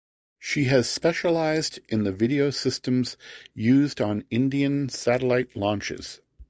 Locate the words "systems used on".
2.49-4.25